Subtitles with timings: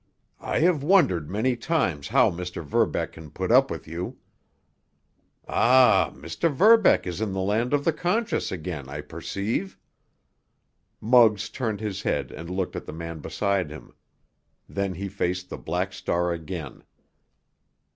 [0.39, 2.63] I have wondered many times how Mr.
[2.65, 4.17] Verbeck can put up with you.
[5.47, 6.51] Ah, Mr.
[6.51, 9.77] Verbeck is in the land of the conscious again, I perceive!"
[10.99, 13.93] Muggs turned his head and looked at the man beside him.
[14.67, 16.81] Then he faced the Black Star again.